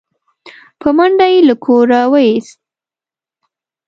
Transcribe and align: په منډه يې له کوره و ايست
په 0.79 0.87
منډه 0.97 1.25
يې 1.33 1.39
له 1.49 1.55
کوره 1.63 2.01
و 2.11 2.13
ايست 2.23 2.57